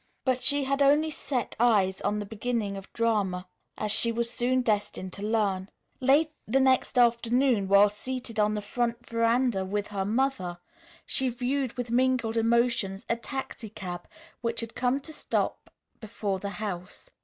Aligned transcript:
But 0.25 0.41
she 0.41 0.63
had 0.63 0.81
only 0.81 1.11
set 1.11 1.55
eyes 1.59 2.01
on 2.01 2.17
the 2.17 2.25
beginning 2.25 2.75
of 2.75 2.85
a 2.85 2.97
drama 2.97 3.47
as 3.77 3.91
she 3.91 4.11
was 4.11 4.31
soon 4.31 4.63
destined 4.63 5.13
to 5.13 5.21
learn. 5.21 5.69
Late 5.99 6.31
the 6.47 6.59
next 6.59 6.97
afternoon, 6.97 7.67
while 7.67 7.87
seated 7.87 8.39
on 8.39 8.55
the 8.55 8.63
front 8.63 9.05
veranda 9.07 9.63
with 9.63 9.85
her 9.89 10.03
mother, 10.03 10.57
she 11.05 11.29
viewed 11.29 11.73
with 11.77 11.91
mingled 11.91 12.35
emotions 12.35 13.05
a 13.09 13.15
taxicab 13.15 14.07
which 14.41 14.61
had 14.61 14.73
come 14.73 14.99
to 15.01 15.11
a 15.11 15.13
full 15.13 15.19
stop 15.21 15.69
before 15.99 16.39
the 16.39 16.49
house. 16.57 17.11